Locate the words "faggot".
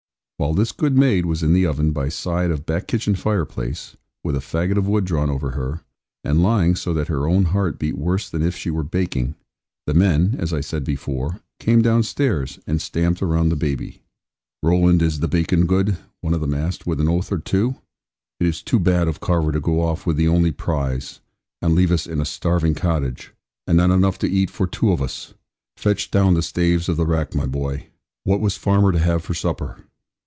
4.39-4.75